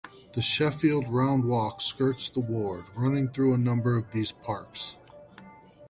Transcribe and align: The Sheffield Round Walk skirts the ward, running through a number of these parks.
The 0.33 0.41
Sheffield 0.41 1.07
Round 1.09 1.45
Walk 1.45 1.79
skirts 1.79 2.27
the 2.27 2.39
ward, 2.39 2.85
running 2.95 3.27
through 3.27 3.53
a 3.53 3.57
number 3.59 3.99
of 3.99 4.11
these 4.13 4.31
parks. 4.31 4.95